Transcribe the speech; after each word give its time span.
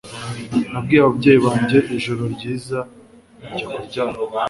Nabwiye 0.71 0.99
ababyeyi 1.03 1.39
banjye 1.47 1.77
ijoro 1.95 2.23
ryiza 2.33 2.79
njya 3.51 3.65
kuryama 3.73 4.17